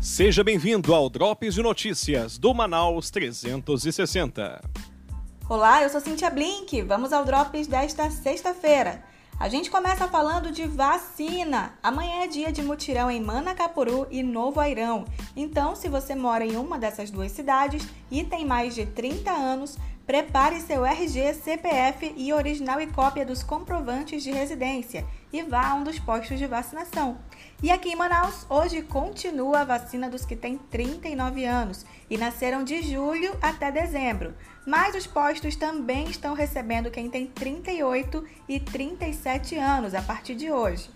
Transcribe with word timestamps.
Seja 0.00 0.44
bem-vindo 0.44 0.94
ao 0.94 1.10
Drops 1.10 1.54
de 1.54 1.62
Notícias 1.62 2.38
do 2.38 2.54
Manaus 2.54 3.10
360. 3.10 4.62
Olá, 5.48 5.82
eu 5.82 5.88
sou 5.88 6.00
Cintia 6.00 6.30
Blink. 6.30 6.82
Vamos 6.82 7.12
ao 7.12 7.24
Drops 7.24 7.66
desta 7.66 8.08
sexta-feira. 8.08 9.02
A 9.40 9.48
gente 9.48 9.68
começa 9.68 10.06
falando 10.06 10.52
de 10.52 10.66
vacina. 10.68 11.72
Amanhã 11.82 12.22
é 12.22 12.26
dia 12.28 12.52
de 12.52 12.62
mutirão 12.62 13.10
em 13.10 13.20
Manacapuru 13.20 14.06
e 14.08 14.22
Novo 14.22 14.60
Airão. 14.60 15.04
Então, 15.40 15.76
se 15.76 15.88
você 15.88 16.16
mora 16.16 16.44
em 16.44 16.56
uma 16.56 16.80
dessas 16.80 17.12
duas 17.12 17.30
cidades 17.30 17.86
e 18.10 18.24
tem 18.24 18.44
mais 18.44 18.74
de 18.74 18.84
30 18.84 19.30
anos, 19.30 19.78
Prepare 20.08 20.58
seu 20.62 20.86
RG, 20.86 21.34
CPF 21.34 22.14
e 22.16 22.32
original 22.32 22.80
e 22.80 22.86
cópia 22.86 23.26
dos 23.26 23.42
comprovantes 23.42 24.22
de 24.22 24.30
residência 24.30 25.04
e 25.30 25.42
vá 25.42 25.68
a 25.68 25.74
um 25.74 25.84
dos 25.84 25.98
postos 25.98 26.38
de 26.38 26.46
vacinação. 26.46 27.18
E 27.62 27.70
aqui 27.70 27.90
em 27.90 27.94
Manaus, 27.94 28.46
hoje 28.48 28.80
continua 28.80 29.60
a 29.60 29.64
vacina 29.64 30.08
dos 30.08 30.24
que 30.24 30.34
têm 30.34 30.56
39 30.56 31.44
anos 31.44 31.84
e 32.08 32.16
nasceram 32.16 32.64
de 32.64 32.80
julho 32.80 33.36
até 33.42 33.70
dezembro. 33.70 34.34
Mas 34.66 34.94
os 34.94 35.06
postos 35.06 35.56
também 35.56 36.08
estão 36.08 36.32
recebendo 36.32 36.90
quem 36.90 37.10
tem 37.10 37.26
38 37.26 38.24
e 38.48 38.58
37 38.58 39.56
anos 39.56 39.94
a 39.94 40.00
partir 40.00 40.34
de 40.34 40.50
hoje. 40.50 40.88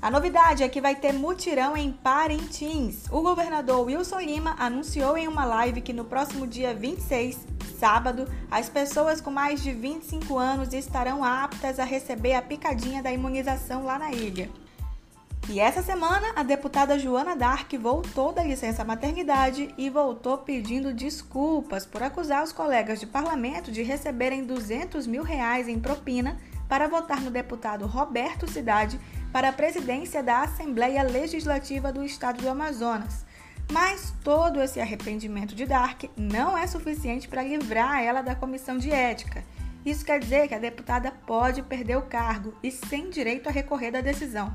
A 0.00 0.10
novidade 0.10 0.62
é 0.62 0.68
que 0.68 0.80
vai 0.80 0.94
ter 0.94 1.12
mutirão 1.12 1.76
em 1.76 1.90
Parintins. 1.92 3.06
O 3.10 3.20
governador 3.20 3.84
Wilson 3.86 4.20
Lima 4.20 4.54
anunciou 4.58 5.16
em 5.16 5.26
uma 5.26 5.44
live 5.44 5.80
que 5.80 5.92
no 5.92 6.04
próximo 6.04 6.46
dia 6.46 6.72
26 6.72 7.58
sábado, 7.78 8.28
as 8.50 8.68
pessoas 8.68 9.20
com 9.20 9.30
mais 9.30 9.62
de 9.62 9.72
25 9.72 10.36
anos 10.36 10.72
estarão 10.72 11.22
aptas 11.22 11.78
a 11.78 11.84
receber 11.84 12.34
a 12.34 12.42
picadinha 12.42 13.02
da 13.02 13.12
imunização 13.12 13.84
lá 13.84 13.98
na 13.98 14.10
ilha. 14.10 14.50
E 15.48 15.60
essa 15.60 15.80
semana, 15.80 16.32
a 16.36 16.42
deputada 16.42 16.98
Joana 16.98 17.34
Dark 17.34 17.72
voltou 17.80 18.32
da 18.32 18.42
licença 18.42 18.84
maternidade 18.84 19.72
e 19.78 19.88
voltou 19.88 20.36
pedindo 20.38 20.92
desculpas 20.92 21.86
por 21.86 22.02
acusar 22.02 22.44
os 22.44 22.52
colegas 22.52 23.00
de 23.00 23.06
parlamento 23.06 23.72
de 23.72 23.82
receberem 23.82 24.44
200 24.44 25.06
mil 25.06 25.22
reais 25.22 25.68
em 25.68 25.80
propina 25.80 26.36
para 26.68 26.86
votar 26.86 27.22
no 27.22 27.30
deputado 27.30 27.86
Roberto 27.86 28.46
Cidade 28.46 29.00
para 29.32 29.50
a 29.50 29.52
presidência 29.52 30.22
da 30.22 30.42
Assembleia 30.42 31.02
Legislativa 31.02 31.92
do 31.92 32.04
Estado 32.04 32.42
do 32.42 32.48
Amazonas. 32.48 33.26
Mas 33.70 34.14
todo 34.24 34.62
esse 34.62 34.80
arrependimento 34.80 35.54
de 35.54 35.66
Dark 35.66 36.04
não 36.16 36.56
é 36.56 36.66
suficiente 36.66 37.28
para 37.28 37.42
livrar 37.42 38.02
ela 38.02 38.22
da 38.22 38.34
comissão 38.34 38.78
de 38.78 38.90
ética. 38.90 39.44
Isso 39.84 40.04
quer 40.04 40.18
dizer 40.18 40.48
que 40.48 40.54
a 40.54 40.58
deputada 40.58 41.10
pode 41.26 41.62
perder 41.62 41.96
o 41.96 42.02
cargo 42.02 42.54
e 42.62 42.70
sem 42.70 43.10
direito 43.10 43.48
a 43.48 43.52
recorrer 43.52 43.90
da 43.90 44.00
decisão. 44.00 44.54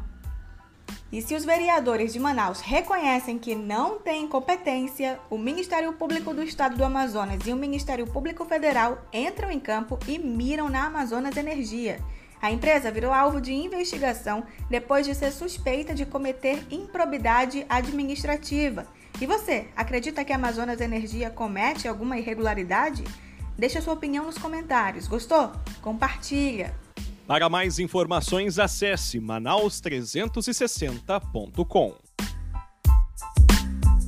E 1.11 1.21
se 1.21 1.35
os 1.35 1.45
vereadores 1.45 2.11
de 2.11 2.19
Manaus 2.19 2.59
reconhecem 2.59 3.37
que 3.37 3.53
não 3.53 3.99
têm 3.99 4.27
competência, 4.27 5.19
o 5.29 5.37
Ministério 5.37 5.93
Público 5.93 6.33
do 6.33 6.41
Estado 6.41 6.75
do 6.75 6.83
Amazonas 6.83 7.45
e 7.45 7.53
o 7.53 7.55
Ministério 7.55 8.07
Público 8.07 8.43
Federal 8.45 8.97
entram 9.13 9.51
em 9.51 9.59
campo 9.59 9.99
e 10.07 10.17
miram 10.17 10.69
na 10.69 10.87
Amazonas 10.87 11.37
Energia. 11.37 11.99
A 12.43 12.51
empresa 12.51 12.91
virou 12.91 13.11
alvo 13.11 13.41
de 13.41 13.53
investigação 13.53 14.43
depois 14.69 15.07
de 15.07 15.15
ser 15.15 15.31
suspeita 15.31 15.95
de 15.95 16.05
cometer 16.05 16.63
improbidade 16.69 17.65
administrativa 17.67 18.85
e 19.21 19.25
você, 19.25 19.67
acredita 19.75 20.23
que 20.25 20.33
a 20.33 20.35
Amazonas 20.35 20.81
Energia 20.81 21.29
comete 21.29 21.87
alguma 21.87 22.17
irregularidade? 22.17 23.05
Deixe 23.57 23.79
sua 23.79 23.93
opinião 23.93 24.25
nos 24.25 24.37
comentários. 24.37 25.07
Gostou? 25.07 25.53
Compartilha! 25.81 26.75
Para 27.25 27.47
mais 27.47 27.79
informações, 27.79 28.59
acesse 28.59 29.21
manaus360.com. 29.21 31.95